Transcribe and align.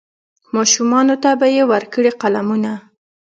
ماشومانو 0.55 1.15
ته 1.23 1.29
به 1.39 1.47
ورکړي 1.71 2.11
قلمونه 2.21 2.73